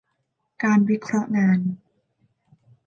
[0.63, 1.59] การวิเคราะห์งาน